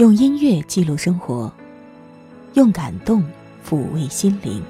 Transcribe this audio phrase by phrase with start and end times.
[0.00, 1.52] 用音乐记录生活，
[2.54, 3.22] 用感动
[3.62, 4.64] 抚慰心灵。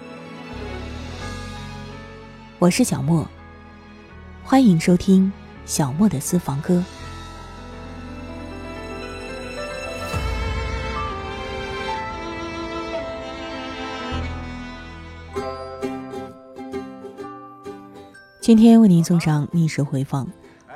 [2.58, 3.24] 我是小莫，
[4.42, 5.32] 欢迎收听
[5.64, 6.82] 小莫的私房歌。
[18.40, 20.26] 今天为您送上逆时回放，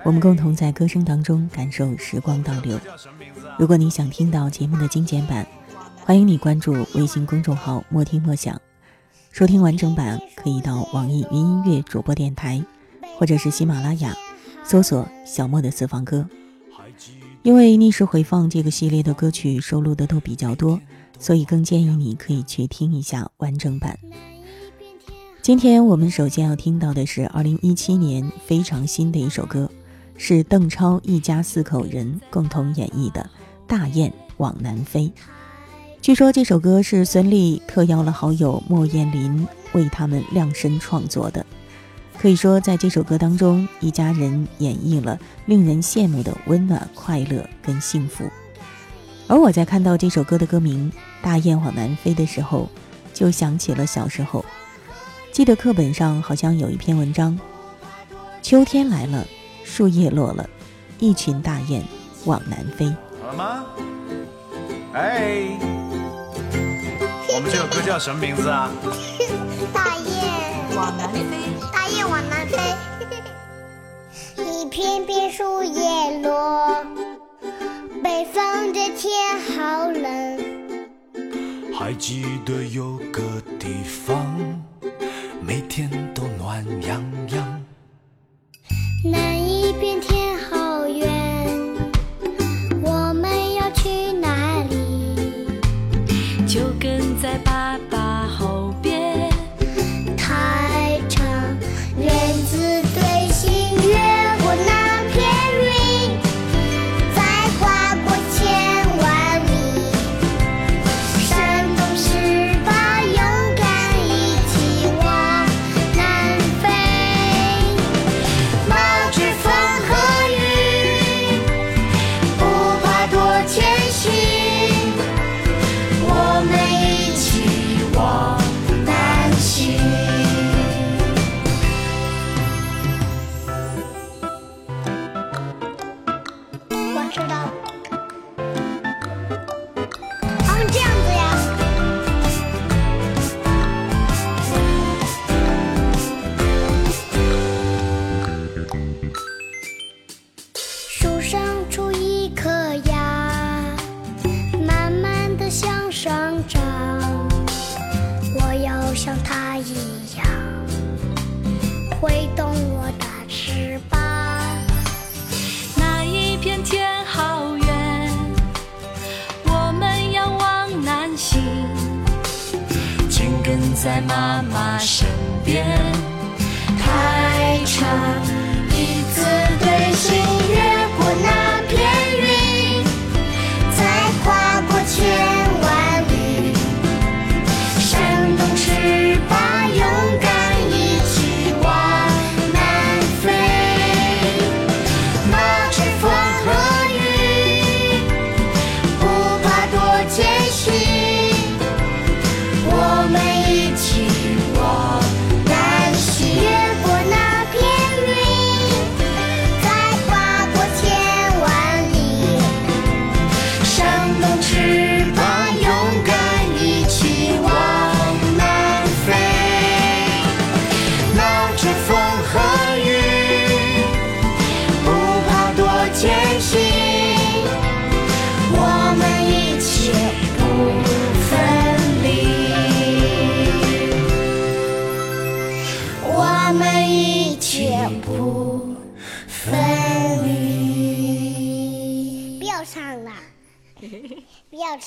[0.05, 2.79] 我们共同在歌声当中感受时光倒流。
[3.57, 5.47] 如果你想听到节目的精简版，
[6.05, 8.61] 欢迎你关注微信公众号“莫听莫想”，
[9.31, 12.65] 收听完整版可以到网易云音乐主播电台，
[13.17, 14.13] 或者是喜马拉雅
[14.65, 16.29] 搜索“小莫的私房歌”。
[17.43, 20.81] 因为逆时回放这个系列的歌曲收录的都比较多，
[21.21, 23.97] 所以更建议你可以去听一下完整版。
[25.43, 29.71] 今天我们首先要听到的是二零一七年非常新的一首歌，
[30.17, 33.21] 是邓超一家四口人共同演绎的
[33.67, 35.03] 《大雁往南飞》。
[36.01, 41.45] 据说这首歌是孙俪特邀了好友莫艳琳为他们量身创作的。
[42.19, 48.25] 可以说，在这首歌当中，一家人演绎了令人羡慕的温暖、快乐跟幸福。
[49.27, 50.93] 而我在看到这首歌的歌名
[51.25, 52.69] 《大雁往南飞》的时候，
[53.13, 54.45] 就想起了小时候。
[55.33, 57.39] 记得课本上好像有一篇文章：
[58.43, 59.27] 秋天来了，
[59.65, 60.49] 树叶落了，
[61.01, 61.83] 一群大雁
[62.27, 62.95] 往南飞。
[63.25, 63.65] 好了吗？
[64.93, 65.57] 哎，
[67.35, 68.71] 我们这首歌叫什么名字啊？
[69.73, 71.21] 大雁往南飞，
[71.73, 72.59] 大雁往南飞，
[74.37, 76.85] 一片片树叶落，
[78.03, 79.11] 北方的天
[79.57, 80.39] 好冷。
[81.75, 83.23] 还记得有个
[83.59, 84.37] 地方。
[85.41, 87.34] 每天都暖洋洋。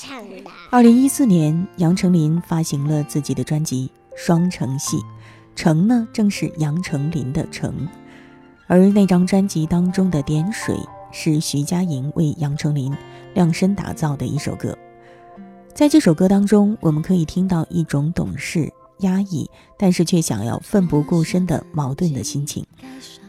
[0.08, 0.50] 唱了。
[0.70, 4.96] 二零一四年，杨丞琳发行了自己的专辑《双城戏》，
[5.54, 7.86] 城呢正是杨丞琳的城，
[8.66, 10.74] 而那张专辑当中的《点水》
[11.12, 12.96] 是徐佳莹为杨丞琳
[13.34, 14.76] 量身打造的一首歌。
[15.74, 22.64] 在这首歌当中，我们可以听到一种懂事、压抑，但是却想要奋不顾身的矛盾的心情。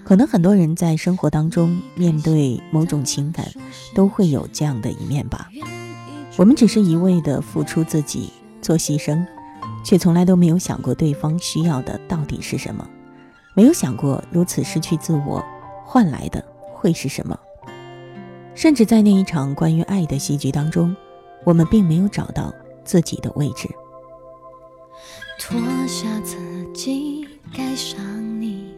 [0.06, 3.46] 可能很多人在生活当中面对某种情感，
[3.94, 5.50] 都会有这样的一面吧。
[6.39, 8.31] 我们只是一味的付出自己，
[8.62, 9.25] 做牺牲，
[9.83, 12.89] 却从来都没有想过对方需要的到底是什么，
[13.53, 15.44] 没有想过如此失去自我
[15.86, 16.41] 换来的
[16.74, 17.38] 会是什么。
[18.56, 20.95] 甚至在那一场关于爱的戏剧当中，
[21.44, 22.53] 我们并没有找到
[22.85, 23.68] 自己的位置。
[25.38, 26.38] 脱下自
[26.74, 28.00] 己，盖上
[28.39, 28.74] 你，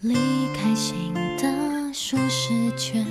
[0.00, 0.14] 离
[0.54, 3.06] 开新的舒适圈。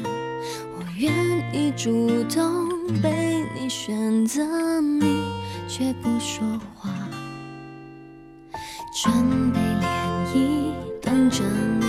[0.77, 1.11] 我愿
[1.51, 4.43] 意主动被你选择，
[4.81, 5.23] 你
[5.67, 6.45] 却不说
[6.75, 6.89] 话。
[8.93, 9.85] 准备涟
[10.33, 11.43] 漪，等着
[11.79, 11.85] 你，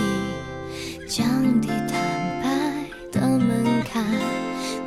[1.07, 2.49] 降低坦白
[3.11, 4.05] 的门槛。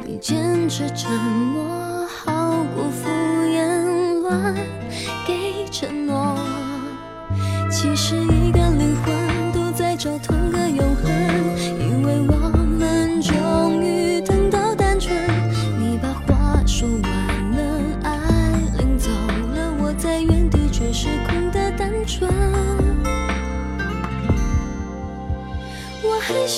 [0.04, 3.08] 你坚持沉默，好过敷
[3.44, 4.54] 衍乱
[5.26, 6.38] 给承诺。
[7.70, 8.14] 其实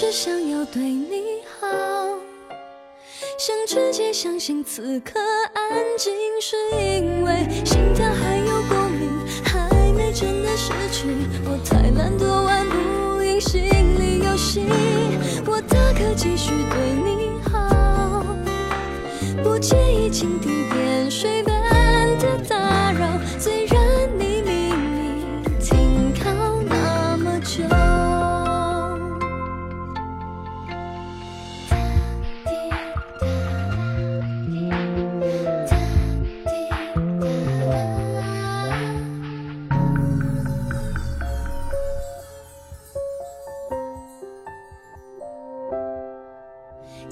[0.00, 1.66] 是想要对你好。
[3.36, 5.18] 想直接相信此刻
[5.54, 9.10] 安静，是因为心跳还有共鸣，
[9.44, 11.08] 还没真的失去。
[11.44, 13.60] 我太懒惰玩不赢心
[13.98, 14.68] 理游戏，
[15.44, 18.24] 我大可继续对你好，
[19.42, 22.38] 不介意蜻蜓点水般的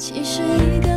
[0.08, 0.95] 其实一个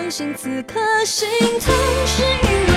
[0.00, 1.28] 相信此刻心
[1.60, 1.74] 痛，
[2.06, 2.74] 是因为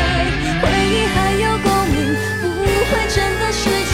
[0.62, 1.96] 回忆还有共鸣，
[2.42, 3.64] 不会真的失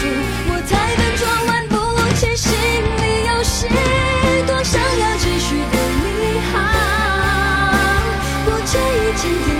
[0.50, 1.72] 我太笨拙，玩不
[2.16, 3.68] 起心理游戏，
[4.48, 6.58] 多想要继续对你好，
[8.44, 9.59] 不介意蜻蜓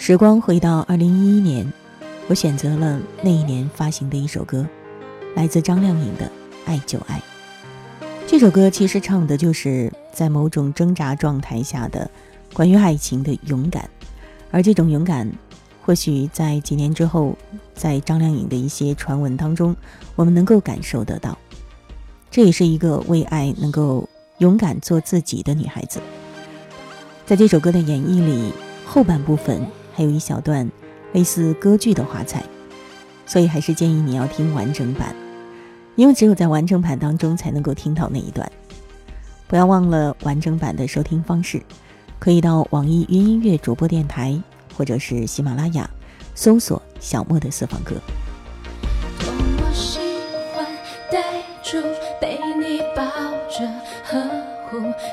[0.00, 1.70] 时光回到二零一一年，
[2.26, 4.66] 我选择了那一年发行的一首歌，
[5.36, 6.24] 来自张靓颖的
[6.64, 7.22] 《爱就爱》。
[8.26, 12.10] 这首歌其实唱的就是在某种挣扎状态下的
[12.54, 13.90] 关于爱情的勇敢，
[14.50, 15.30] 而这种勇敢，
[15.82, 17.36] 或许在几年之后，
[17.74, 19.76] 在张靓颖的一些传闻当中，
[20.16, 21.36] 我们能够感受得到。
[22.30, 26.00] 这也是一个为爱能够勇敢做自己的女孩子。
[27.26, 28.50] 在这首歌的演绎里，
[28.86, 29.60] 后半部分
[30.00, 30.66] 还有一小段
[31.12, 32.42] 类似歌剧的华彩，
[33.26, 35.14] 所以还是建议你要听完整版，
[35.94, 38.50] 因为只有在完整版当中才能够听到那一段。
[39.46, 41.60] 不要忘了完整版的收听方式，
[42.18, 44.40] 可以到网易云音乐主播电台
[44.74, 45.86] 或者是喜马拉雅
[46.34, 47.96] 搜索“小莫的私房歌”。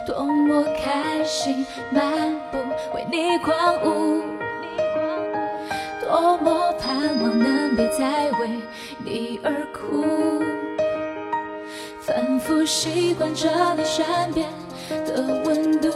[0.06, 2.58] 多么开心，漫步，
[2.96, 4.47] 为你狂舞。
[6.08, 8.62] 多么盼望能别再为
[9.04, 10.42] 你而哭。
[12.00, 14.48] 反复习惯着你身边
[15.06, 15.87] 的温度。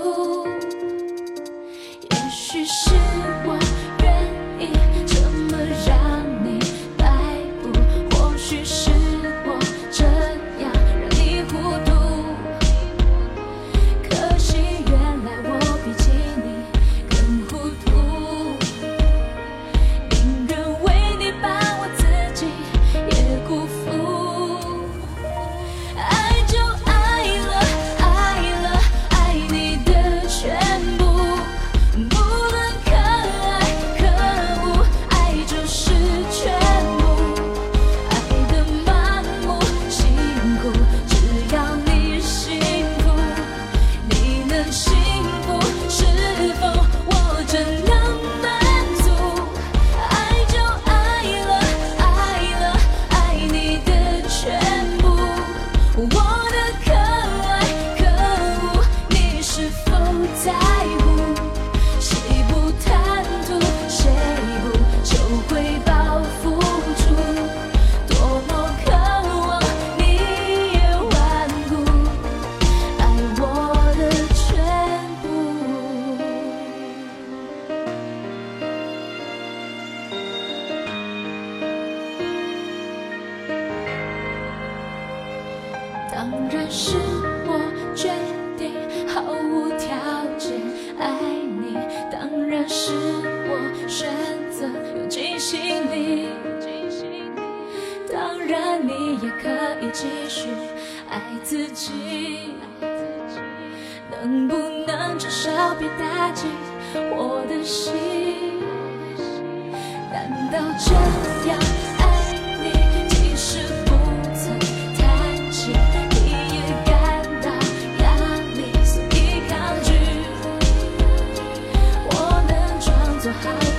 [123.40, 123.71] do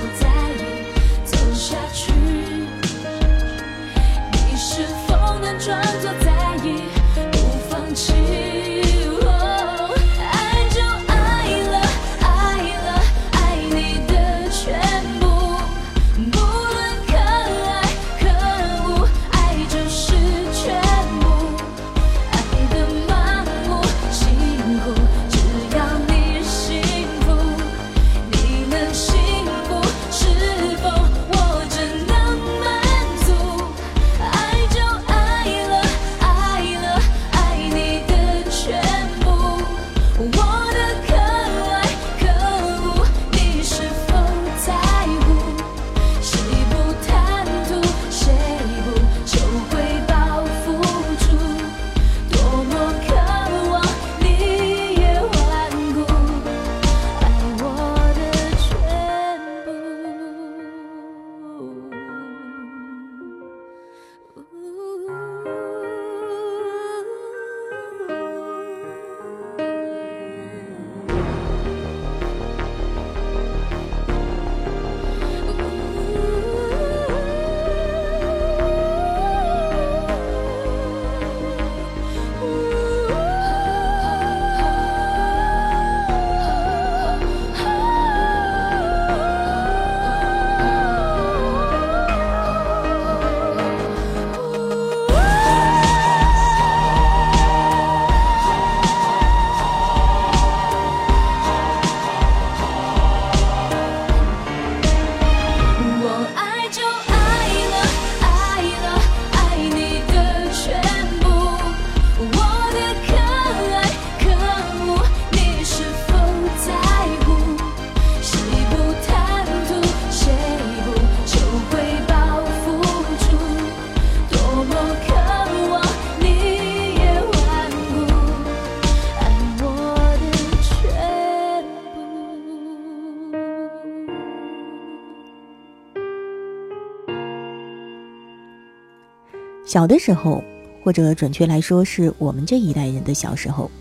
[139.73, 140.43] 小的时候
[140.83, 143.71] 或者准确来说是我们这一代人的小时候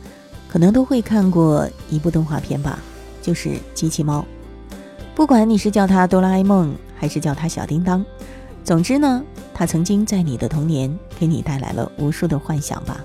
[0.48, 2.78] 可能都会看过一部动画片吧
[3.20, 4.24] 就是机器猫。
[5.14, 8.02] 不管你是叫它哆啦 a 梦还是叫它小叮当
[8.64, 9.22] 总之呢
[9.52, 13.04] 它曾经在你的童年给你带来了无数的幻想吧。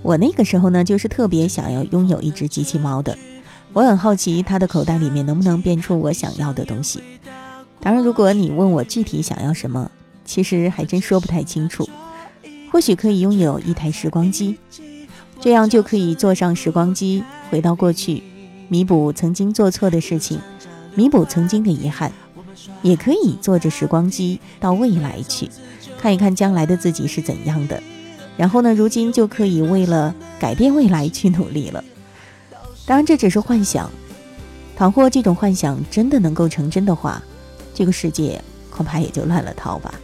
[0.00, 3.14] 我那个时候呢就是特别想要拥有一只机器猫的
[3.74, 7.02] 我很好奇它的口袋里面能不能变出我想要的东西。
[7.78, 9.90] 当然如果你问我具体想要什么
[10.24, 11.88] 其实还真说不太清楚。
[12.70, 14.58] 或许可以拥有一台时光机，
[15.40, 18.22] 这样就可以坐上时光机回到过去，
[18.68, 20.40] 弥补曾经做错的事情，
[20.94, 22.10] 弥补曾经的遗憾。
[22.82, 25.48] 也可以坐着时光机到未来去，
[25.98, 27.82] 看一看将来的自己是怎样的。
[28.36, 31.82] 然后呢，如今就可以为了改变未来去努力了。
[32.86, 33.90] 当然，这只是幻想。
[34.76, 37.22] 倘或这种幻想真的能够成真的话，
[37.72, 39.94] 这个世界恐怕也就乱了套吧。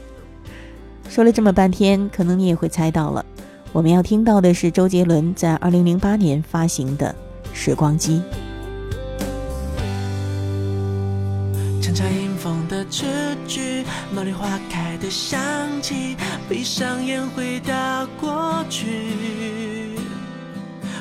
[1.11, 3.27] 说了这么半天，可能你也会猜到了，
[3.73, 7.13] 我们要听到的是周杰伦在二零零八年发行的
[7.53, 8.23] 《时光机》。
[11.83, 13.09] 沉茶迎风的雏
[13.49, 13.85] 菊，
[14.17, 15.41] 茉莉花开的香
[15.83, 16.17] 气，
[16.49, 19.97] 闭上眼回到过去。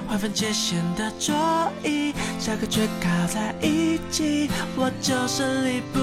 [0.08, 1.36] 划分界限的桌
[1.84, 6.00] 椅，下课却靠在一起，我就是离不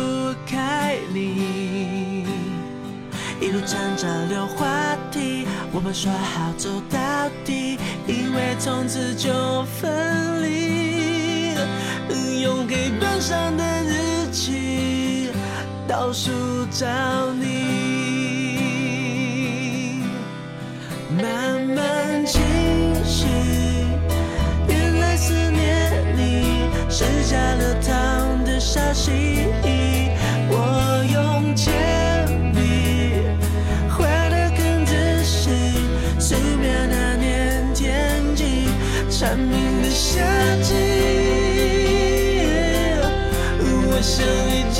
[0.48, 2.24] 开你。
[3.40, 4.66] 一路站着聊话
[5.10, 6.98] 题，我们说好走到
[7.44, 11.54] 底，因为从此就分离。
[12.42, 15.28] 用黑板上的日期
[15.86, 16.30] 倒数
[16.70, 16.86] 找
[17.34, 17.44] 你，
[21.20, 22.40] 慢慢清
[23.04, 23.26] 晰。
[24.68, 29.48] 原来思念你是加了糖的消息，
[30.48, 31.74] 我用铅
[39.18, 40.20] 蝉鸣的夏
[40.62, 40.74] 季。
[43.88, 44.75] 我想你，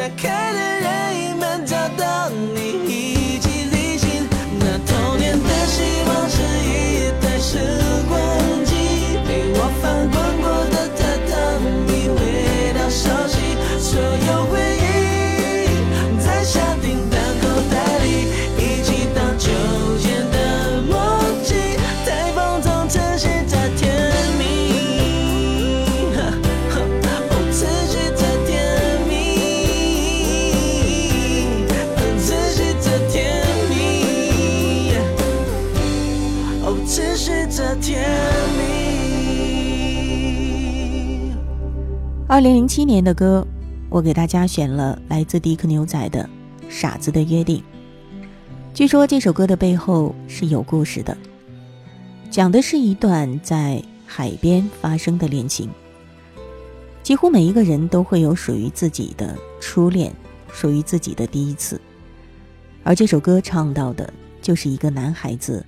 [0.00, 0.89] 林，打开
[42.40, 43.46] 二零零七年的歌，
[43.90, 46.26] 我给大家选了来自迪克牛仔的
[46.70, 47.58] 《傻子的约定》。
[48.72, 51.14] 据说这首歌的背后是有故事的，
[52.30, 55.68] 讲的是一段在海边发生的恋情。
[57.02, 60.10] 几乎每一个人都会有属于自己的初恋，
[60.50, 61.78] 属于自己的第一次。
[62.82, 65.62] 而这首歌唱到的，就是一个男孩子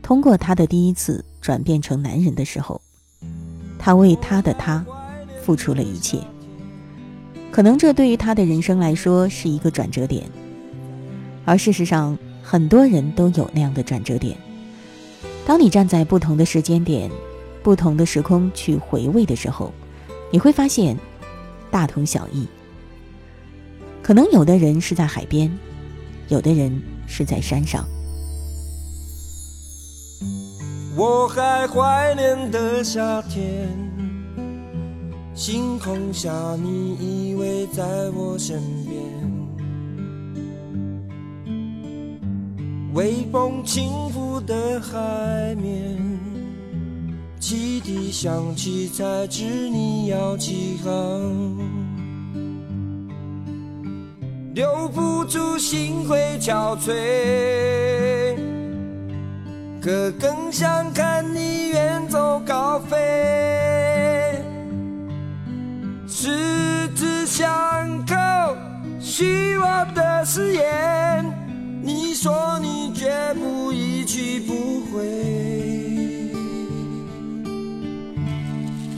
[0.00, 2.80] 通过他的第一次转变成男人的时候，
[3.78, 4.82] 他为他的他。
[5.44, 6.18] 付出了一切，
[7.52, 10.24] 可能这对于他的人生来说是一个转折点，
[11.44, 14.34] 而事实上，很多人都有那样的转折点。
[15.46, 17.10] 当你站在不同的时间点、
[17.62, 19.70] 不同的时空去回味的时候，
[20.32, 20.96] 你会发现
[21.70, 22.48] 大同小异。
[24.02, 25.50] 可能有的人是在海边，
[26.28, 27.84] 有的人是在山上。
[30.96, 33.93] 我还怀念的夏天。
[35.34, 37.82] 星空下，你依偎在
[38.14, 39.02] 我身边，
[42.94, 45.98] 微风轻拂的海面，
[47.40, 51.58] 汽笛响起才知你要起航，
[54.54, 58.36] 留不住心会憔悴，
[59.82, 62.96] 可更想看你远走高飞。
[66.24, 67.46] 十指相
[68.06, 68.14] 扣，
[68.98, 71.22] 许我的誓言。
[71.82, 75.04] 你说你绝不一去不回。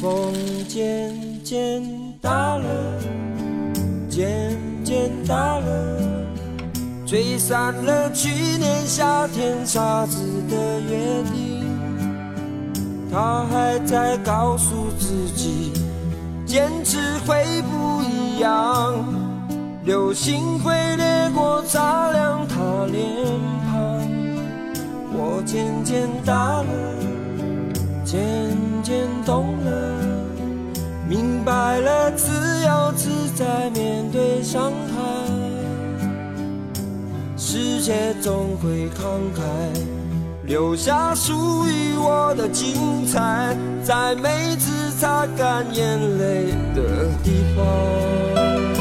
[0.01, 0.33] 风
[0.69, 1.12] 渐
[1.43, 1.83] 渐
[2.21, 2.65] 大了，
[4.09, 6.25] 渐渐大了，
[7.05, 11.67] 吹散了去年夏天傻子的约定。
[13.11, 15.73] 他还在告诉自己。
[16.47, 18.95] 坚持会不一样，
[19.85, 23.03] 流星会掠过，擦亮他脸
[23.67, 24.01] 庞。
[25.13, 26.69] 我渐渐大了，
[28.05, 28.23] 渐
[28.85, 29.71] 渐懂了，
[31.09, 32.31] 明白了，自
[32.65, 34.97] 由自在面对伤害，
[37.37, 39.43] 世界总会慷慨。
[40.47, 48.76] 留下属于我的精彩，在每次擦干眼泪的地方。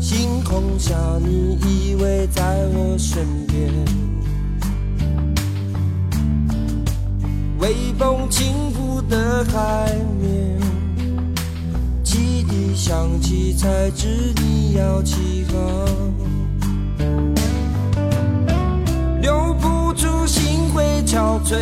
[0.00, 3.70] 星空下，你依偎在我身边，
[7.58, 10.58] 微风轻拂的海面，
[12.02, 15.58] 汽笛响起才知你要起航，
[19.20, 21.56] 留不住心会憔悴，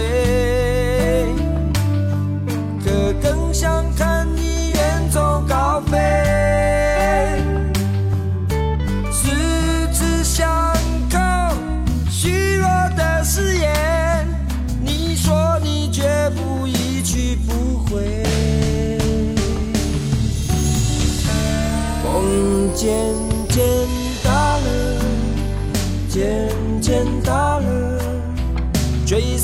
[2.85, 4.16] 可更想看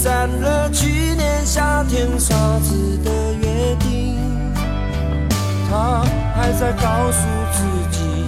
[0.02, 4.18] 散了去年夏天傻子的约定。
[5.70, 6.02] 他
[6.34, 7.20] 还在告诉
[7.52, 7.62] 自
[7.96, 8.26] 己，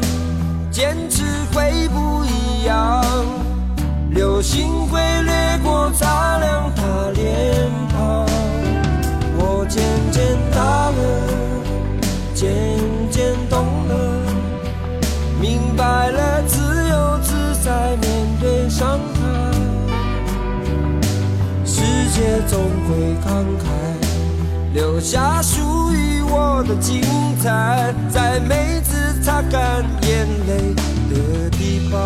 [0.71, 3.05] 坚持会不一样，
[4.11, 7.24] 流星会掠过，擦亮他脸
[22.87, 22.95] 会
[23.25, 23.65] 慷慨，
[24.75, 27.01] 留下属于我的精
[27.43, 30.75] 彩，在每次擦干眼泪
[31.11, 32.01] 的地方。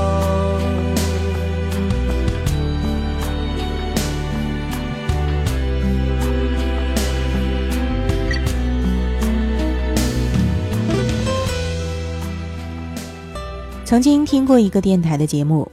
[13.84, 15.66] 曾经听过一个电台的节目，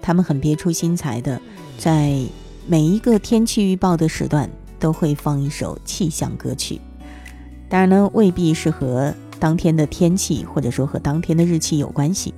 [0.00, 1.38] 他们很别出心裁的，
[1.76, 2.14] 在
[2.70, 6.78] 每一个天气预报的时段都会放一首气象歌曲。
[7.66, 12.34] 当然呢，未必是和当天的天气或者说和当天的日期有关系。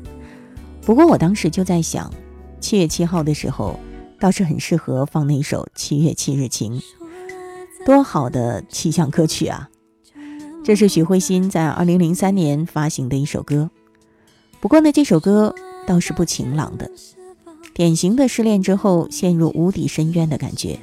[0.83, 2.13] 不过我当时就在想，
[2.61, 3.81] 七月七号的时候，
[4.21, 6.79] 倒是很适合放那首《七月七日晴》，
[7.85, 9.69] 多好的气象歌曲啊！
[10.65, 13.69] 这是许慧欣在二零零三年发行的一首歌。
[14.61, 15.53] 不过呢，这首歌
[15.89, 16.89] 倒是不晴朗的，
[17.73, 20.79] 典型的失恋之后陷入无底深渊的感觉，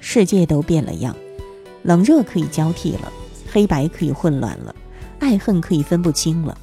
[0.00, 1.16] 世界都变了样，
[1.82, 3.12] 冷热可以交替了，
[3.50, 4.74] 黑白可以混乱了，
[5.18, 6.56] 爱恨可以分不清了。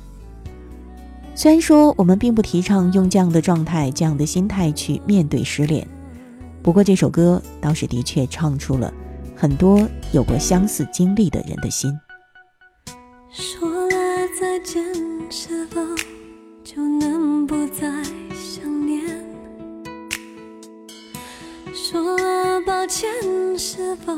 [1.34, 5.86] 虽然说我们并不提倡用这样的状态、这样的心态去面对失恋，
[6.62, 8.93] 不过这首歌倒是的确唱出了
[9.36, 11.91] 很多有过相似经历的人的心。
[13.32, 13.97] 说了
[14.39, 14.82] 再见，
[15.30, 15.82] 是否
[16.63, 17.91] 就能不再
[21.75, 23.09] 说了抱歉，
[23.59, 24.13] 是否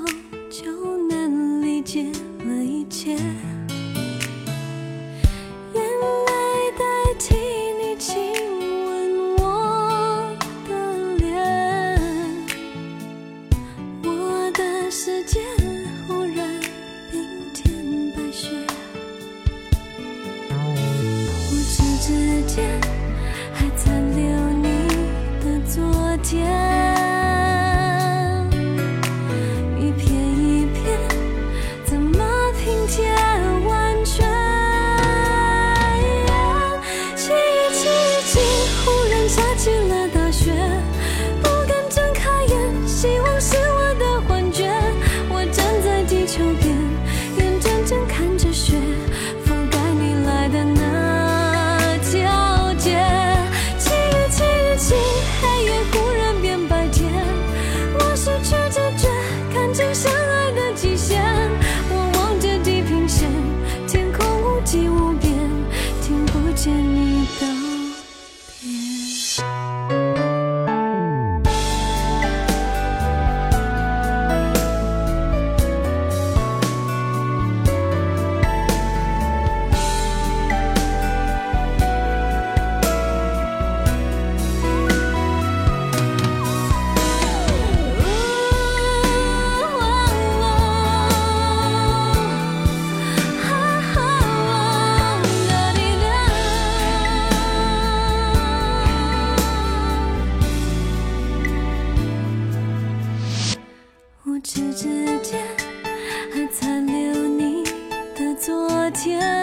[109.08, 109.37] 天，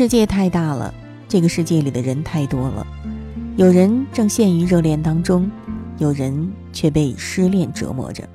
[0.00, 0.94] 世界太大了，
[1.28, 2.86] 这个世界里的人太多了，
[3.56, 5.50] 有人正陷于热恋当中，
[5.98, 8.26] 有人却被失恋折磨着，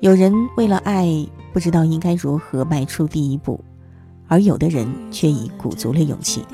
[0.00, 3.58] 有人为了爱不知道应该如何迈出第一步，
[4.28, 6.44] 而有的人却已鼓足了勇气。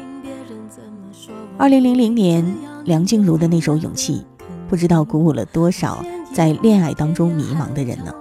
[1.59, 2.47] 二零零零年，
[2.85, 4.25] 梁静茹的那首《勇气》，
[4.69, 6.01] 不知道鼓舞了多少
[6.33, 8.15] 在恋爱当中迷茫的人呢？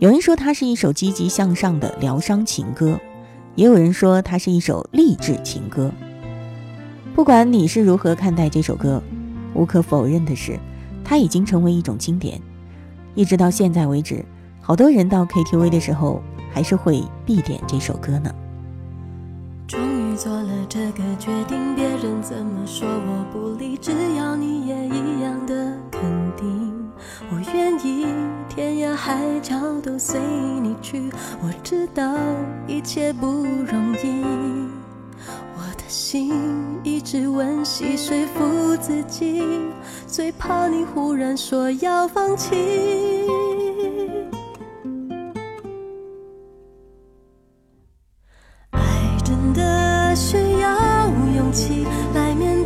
[0.00, 2.98] 有人说它是一首积极向上的疗伤情歌。
[3.56, 5.90] 也有人说它是一首励志情歌。
[7.14, 9.02] 不管你是如何看待这首歌，
[9.54, 10.58] 无可否认的是，
[11.02, 12.40] 它已经成为一种经典。
[13.14, 14.22] 一直到现在为止，
[14.60, 18.30] 好多人到 KTV 的时候还是会必点这首歌呢。
[19.66, 26.02] 终于做了这个决定，别人怎么说我不理，只要你也一样的肯
[26.36, 26.75] 定。
[27.30, 28.06] 我愿意
[28.48, 30.20] 天涯海角都随
[30.62, 31.10] 你去。
[31.42, 32.16] 我知道
[32.66, 34.24] 一切不容易，
[35.56, 36.32] 我的心
[36.82, 39.42] 一直温习说服自己，
[40.06, 42.54] 最怕你忽然说要放弃。
[48.70, 48.80] 爱
[49.24, 52.65] 真的需要勇气来面对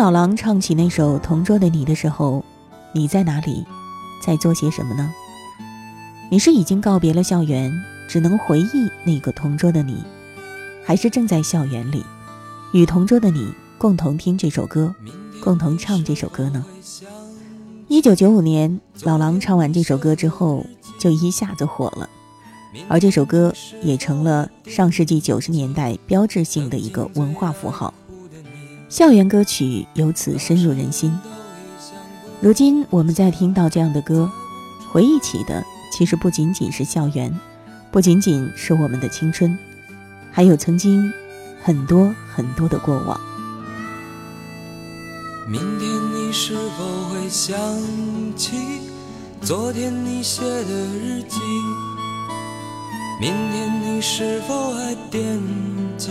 [0.00, 2.42] 老狼唱起那首《同桌的你》的时候，
[2.94, 3.66] 你在哪里，
[4.24, 5.12] 在做些什么呢？
[6.30, 7.70] 你是已经告别了校园，
[8.08, 10.02] 只能回忆那个同桌的你，
[10.86, 12.02] 还是正在校园里，
[12.72, 14.94] 与同桌的你共同听这首歌，
[15.44, 16.64] 共同唱这首歌呢？
[17.88, 20.64] 一九九五年，老狼唱完这首歌之后，
[20.98, 22.08] 就一下子火了，
[22.88, 27.92] 而这首歌也成了上世纪九十年代标志性的一个文化符号。
[28.90, 31.16] 校园歌曲由此深入人心。
[32.40, 34.28] 如今我们在听到这样的歌，
[34.90, 35.64] 回忆起的
[35.96, 37.32] 其实不仅仅是校园，
[37.92, 39.56] 不仅仅是我们的青春，
[40.32, 41.08] 还有曾经
[41.62, 43.18] 很多很多的过往。
[45.48, 47.56] 明天你是否会想
[48.34, 48.56] 起
[49.40, 51.38] 昨天你写的日记？
[53.20, 55.40] 明天你是否还惦
[55.96, 56.10] 记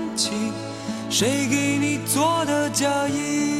[0.15, 0.31] 起？
[1.09, 3.59] 谁给你做的嫁衣？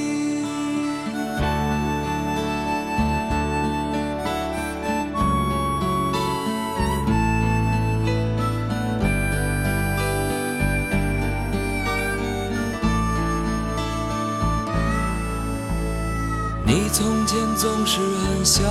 [16.64, 18.62] 你从前总是很小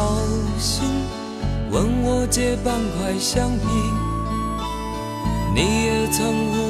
[0.59, 0.85] 心，
[1.71, 3.67] 问我借半块橡皮。
[5.55, 6.70] 你也曾无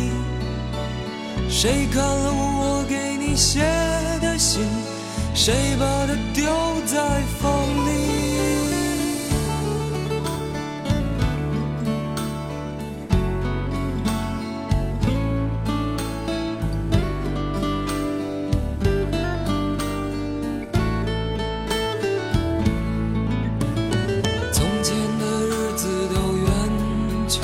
[1.53, 3.59] 谁看了我给你写
[4.21, 4.61] 的信？
[5.35, 6.45] 谁把它丢
[6.87, 7.51] 在风
[7.85, 7.91] 里？
[24.51, 26.47] 从前的日子都远
[27.29, 27.39] 去，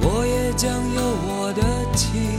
[0.00, 1.62] 我也将有我的
[1.96, 2.38] 妻，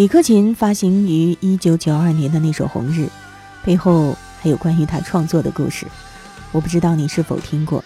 [0.00, 3.02] 李克勤发行于一九九二年的那首《红日》，
[3.62, 5.86] 背后还有关于他创作的故事。
[6.52, 7.84] 我不知道你是否听过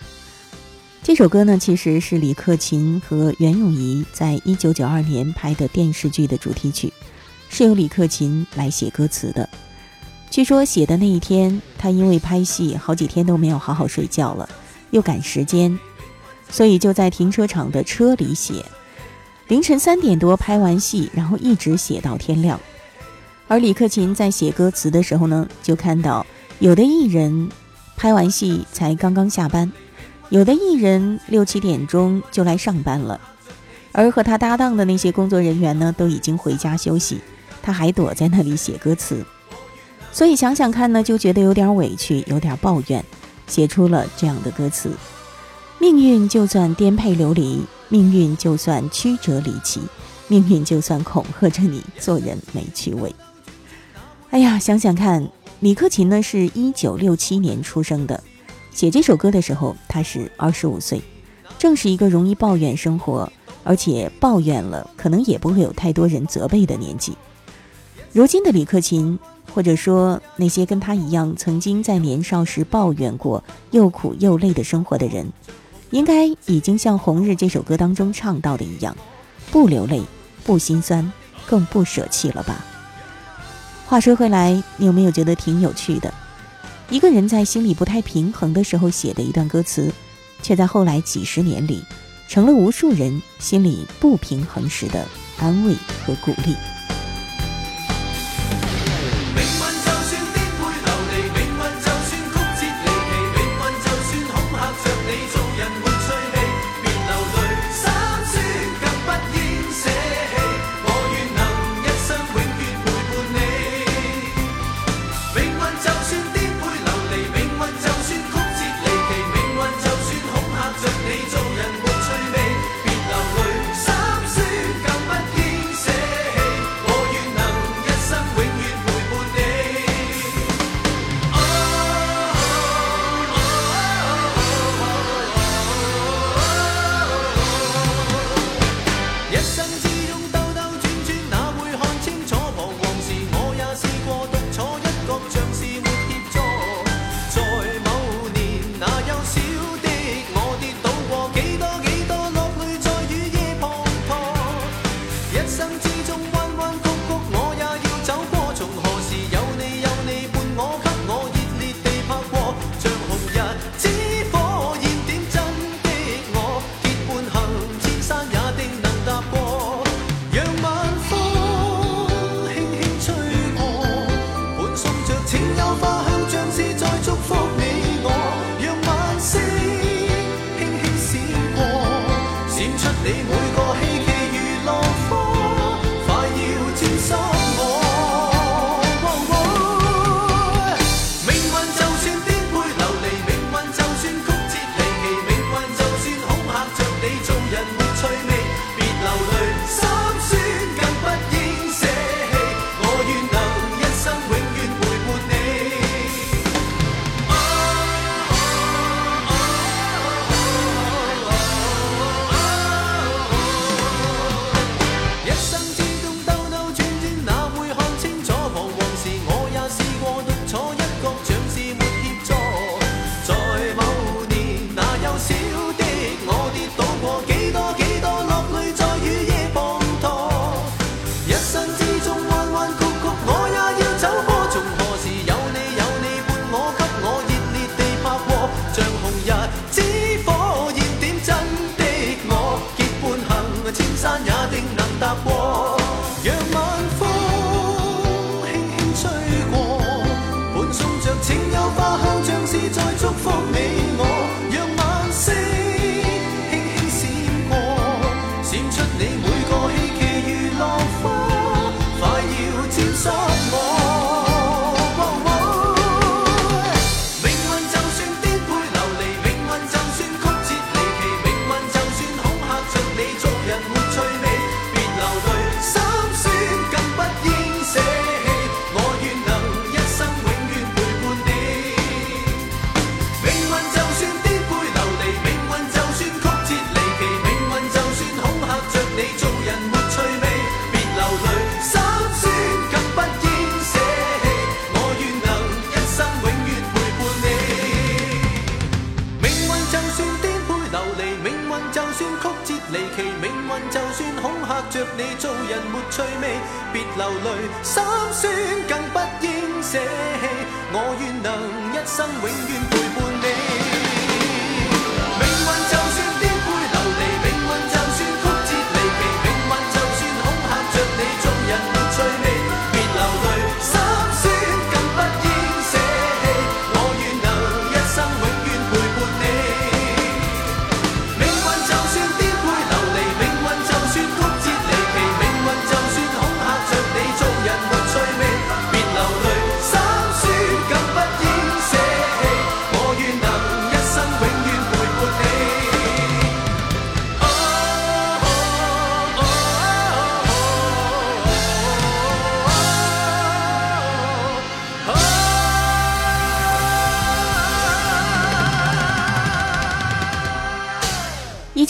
[1.03, 1.59] 这首歌呢？
[1.59, 6.93] 其实是李克勤和袁咏仪在一九九二年拍的电视剧的主题曲，
[7.49, 9.49] 是由李克勤来写歌词的。
[10.31, 14.49] 据说写的那一天，他因为拍戏好几天都没有好好睡觉了，
[14.93, 15.77] 又赶时间，
[16.49, 18.65] 所以就在停车场的车里写。
[19.49, 22.59] 凌晨三点多拍完戏，然后一直写到天亮。
[23.47, 26.25] 而李克勤在写歌词的时候呢，就看到
[26.61, 27.51] 有的艺人
[27.95, 29.71] 拍完戏才刚刚下班，
[30.31, 33.21] 有的艺人六七点钟就来上班了，
[33.93, 37.21] 而和他搭档的那些工作人员呢，都已经回家休息，
[37.63, 39.23] 他还躲在那里写歌词。
[40.11, 43.05] 所以想想看呢，就觉得有点委屈，有点抱怨，
[43.47, 44.91] 写出了这样的歌词：
[45.85, 47.61] 命运就算颠沛流离。
[47.91, 49.83] 命运就算曲折离奇，
[50.29, 53.15] 命运就算恐吓着你，做人没趣味。
[54.31, 55.29] 哎呀，想想看，
[55.61, 58.25] 李克勤呢是一九六七年出生的，
[58.71, 61.03] 写这首歌的时候他是二十五岁，
[61.59, 63.31] 正是一个容易抱怨生活，
[63.63, 67.13] 而且抱怨了可能也不会有太多人责备的年纪。
[68.11, 69.19] 如今的李克勤，
[69.53, 75.31] 或者说那些跟他一样曾经在年少时抱怨过又苦又累的生活的人。
[75.95, 78.97] 应该已经像《红日》这首歌当中唱到的一样，
[79.53, 80.03] 不流泪，
[80.43, 81.13] 不心酸，
[81.47, 82.65] 更不舍弃了吧。
[83.87, 86.13] 话说回来，你有没有觉得挺有趣的？
[86.91, 89.93] 一个人在心里不太平衡的时候写的一段歌词，
[90.43, 91.81] 却在后来几十年里，
[92.27, 95.07] 成了无数人心里不平衡时的
[95.39, 96.57] 安慰和鼓励。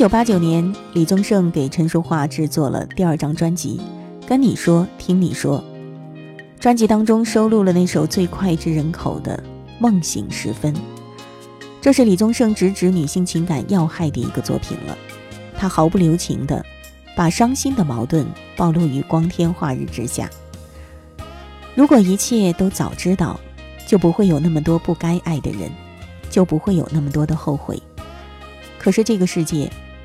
[0.04, 3.80] 一九八九年李宗盛给陈淑桦制作了第二张专辑
[4.26, 5.64] 跟你说听你说。
[6.60, 9.42] 专辑当中收录了那首最脍炙人口的
[9.78, 10.74] 梦醒时分。
[11.80, 14.94] 这是李宗盛直指女性情感要害的一个作品了。
[15.56, 16.62] 他毫不留情的
[17.16, 18.26] 把伤心的矛盾
[18.58, 20.28] 暴露于光天化日之下。
[21.74, 23.40] 如果一切都早知道
[23.86, 25.70] 就不会有那么多不该爱的人
[26.28, 27.82] 就不会有那么多的后悔。
[28.78, 29.72] 可是这个世界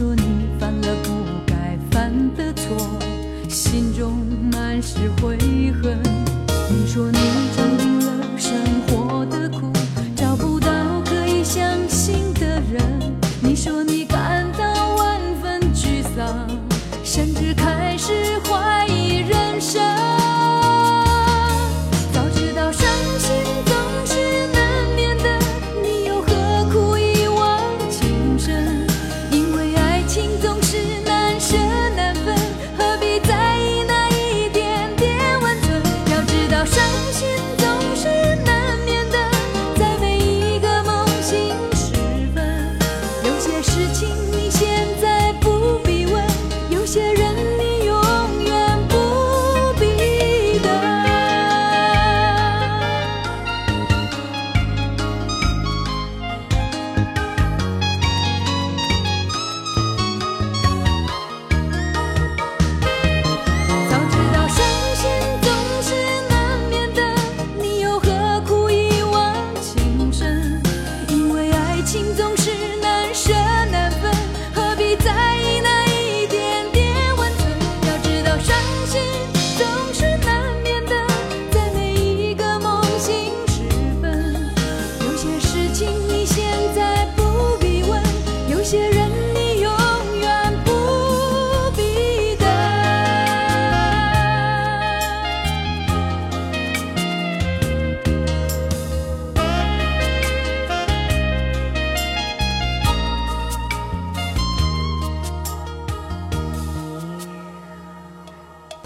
[0.00, 1.10] 说你犯了不
[1.46, 2.74] 该犯的错
[3.50, 4.16] 心中
[4.50, 5.36] 满是悔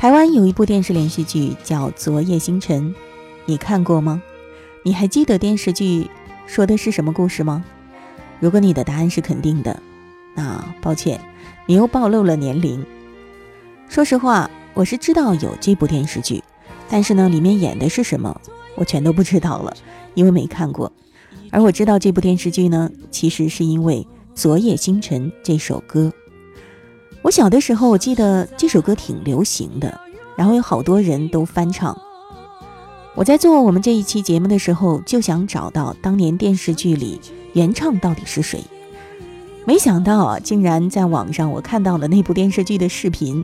[0.04, 2.90] 台湾有一部电视连续剧叫《昨夜星辰》，
[3.46, 4.22] 你看过吗？
[4.82, 6.10] 你还记得电视剧
[6.46, 7.64] 说的是什么故事吗？
[8.38, 9.80] 如果你的答案是肯定的，
[10.34, 11.18] 那抱歉，
[11.64, 12.84] 你又暴露了年龄。
[13.88, 16.44] 说实话，我是知道有这部电视剧，
[16.86, 18.38] 但是呢，里面演的是什么，
[18.74, 19.74] 我全都不知道了，
[20.12, 20.92] 因为没看过。
[21.50, 26.12] 而我知道这部电视剧呢，其实是因为《昨夜星辰》这首歌。
[27.24, 29.98] 我小的时候，我记得这首歌挺流行的，
[30.36, 31.98] 然后有好多人都翻唱。
[33.14, 37.18] 我在做我们这一期节目的时候，就想找到当年电视剧里
[37.54, 38.62] 原唱到底是谁。
[39.64, 43.42] 没想到啊，竟然在网上我看到了那部电视剧的视频。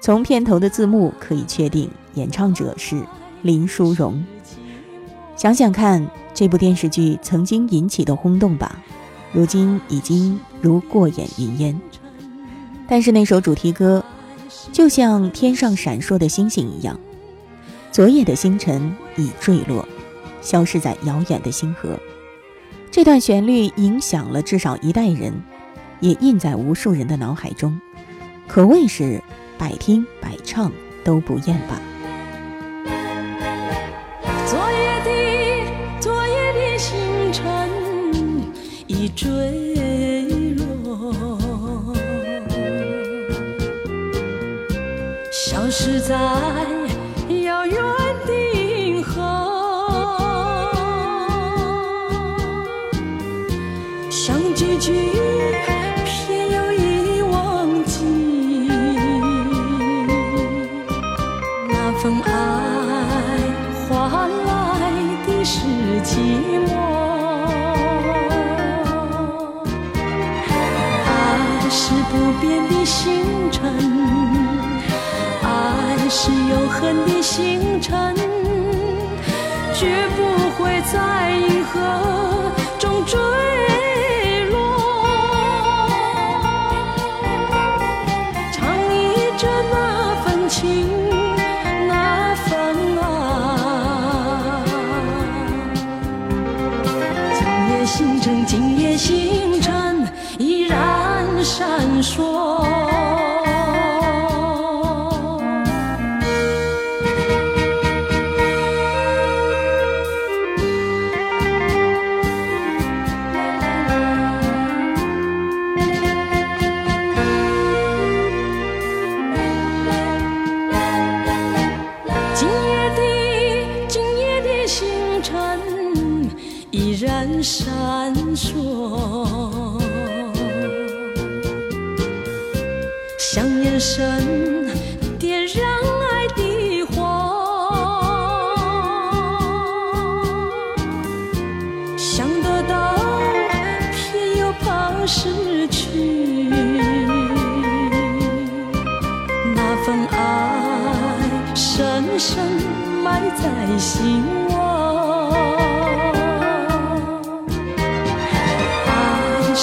[0.00, 3.00] 从片头的字幕可以确定，演唱者是
[3.42, 4.20] 林淑荣。
[5.36, 6.04] 想想看，
[6.34, 8.82] 这部电视剧曾经引起的轰动吧，
[9.32, 11.80] 如今已经如过眼云烟。
[12.92, 14.04] 但是那首主题歌，
[14.70, 17.00] 就像天上闪烁的星星一样，
[17.90, 19.88] 昨夜的星辰已坠落，
[20.42, 21.98] 消失在遥远的星河。
[22.90, 25.32] 这段旋律影响了至少一代人，
[26.00, 27.80] 也印在无数人的脑海中，
[28.46, 29.22] 可谓是。
[29.56, 30.70] 百听百唱
[31.02, 31.80] 都不厌吧。
[34.46, 37.70] 昨夜的昨夜的星辰
[38.86, 39.61] 已坠
[45.84, 47.76] 是在遥远
[48.24, 49.20] 的银河，
[54.08, 54.92] 想记起，
[56.06, 58.04] 偏又已忘记，
[61.68, 62.30] 那份爱
[63.88, 64.52] 换来
[65.26, 65.58] 的，是
[66.04, 66.14] 寂
[66.64, 66.71] 寞。
[77.22, 78.14] 星辰，
[79.72, 81.80] 绝不会在银河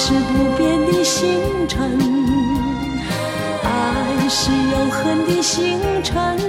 [0.02, 1.92] 是不变的星辰
[3.66, 6.49] 爱是永恒的星辰。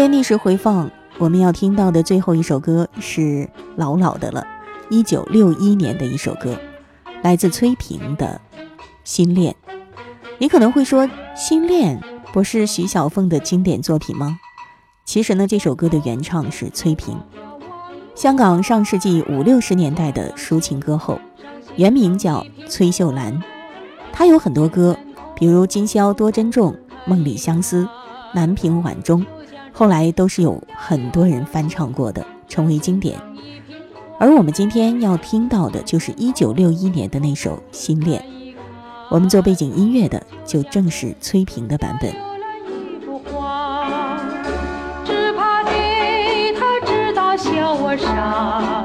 [0.00, 3.46] 天逆时回放，我们要听到的最后一首歌是
[3.76, 4.46] 老老的了，
[4.88, 6.56] 一九六一年的一首歌，
[7.20, 8.40] 来自崔萍的
[9.04, 9.54] 《心恋》。
[10.38, 12.00] 你可能会说，《心恋》。
[12.32, 14.38] 不是徐小凤的经典作品吗？
[15.04, 17.14] 其实呢，这首歌的原唱是崔萍，
[18.14, 21.20] 香港上世纪五六十年代的抒情歌后，
[21.76, 23.38] 原名叫崔秀兰。
[24.14, 24.96] 她有很多歌，
[25.36, 26.72] 比如《今宵多珍重》
[27.04, 27.82] 《梦里相思》
[28.32, 29.20] 《南屏晚钟》，
[29.80, 33.18] 后来都是有很多人翻唱过的，成为经典。
[34.18, 38.22] 而我们今天要听到的就是一九六一年的那首《心恋》。
[39.08, 42.12] 我们做背景音乐的就正是崔萍的版本。
[45.02, 48.79] 只怕给他知道笑我傻，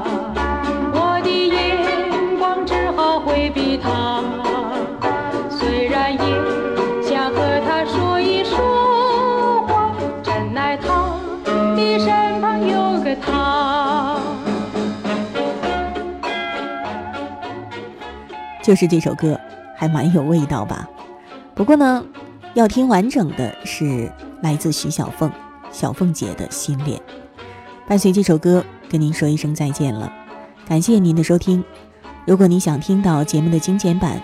[18.66, 19.38] 就是这首歌
[19.76, 20.88] 还蛮有味道吧。
[21.54, 22.04] 不过呢，
[22.54, 24.10] 要听完整的是
[24.42, 25.30] 来自徐小凤，
[25.70, 27.00] 小凤姐的心恋。
[27.86, 30.12] 伴随这首歌，跟您说一声再见了。
[30.66, 31.62] 感谢您的收听。
[32.26, 34.20] 如果你想听到节目的精简版，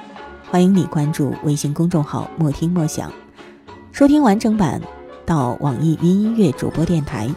[0.50, 3.12] 欢迎你关注微信公众号“莫听莫想”，
[3.92, 4.82] 收听完整版
[5.24, 7.30] 到网易云音乐主播电台，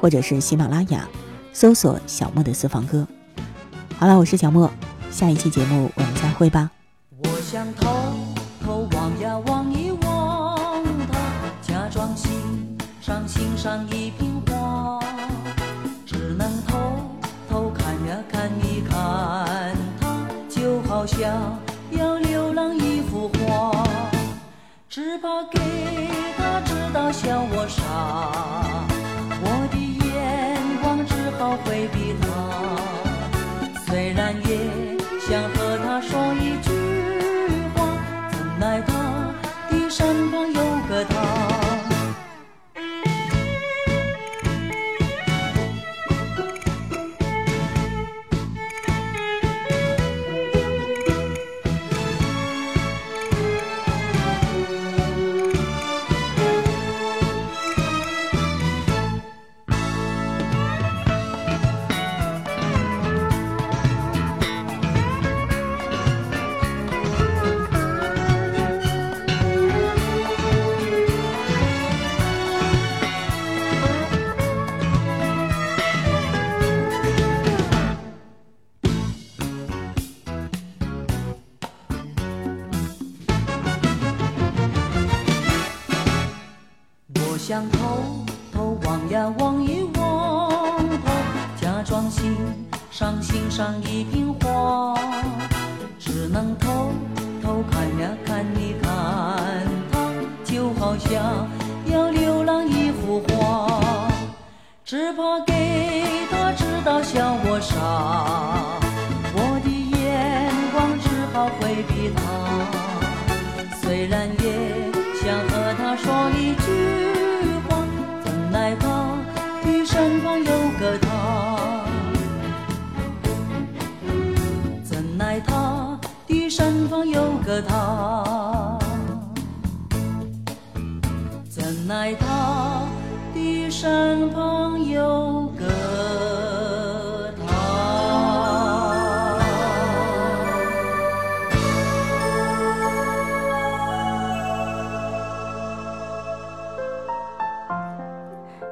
[0.00, 1.08] 或者是喜马拉雅
[1.52, 3.04] 搜索“小莫的私房歌”。
[3.98, 4.70] 好了，我是小莫，
[5.12, 6.70] 下一期节目我们再会吧。
[7.18, 7.86] 我想偷
[8.64, 10.82] 偷望呀望一望
[11.12, 11.18] 他，
[11.60, 12.30] 假装欣
[13.00, 14.98] 赏欣赏一瓶花，
[16.06, 16.78] 只能偷
[17.48, 21.58] 偷看呀看一看他，就好像
[21.90, 23.86] 要浏览一幅画，
[24.88, 25.60] 只怕给
[26.38, 27.84] 他知道笑我傻，
[29.44, 32.11] 我的眼光只好回避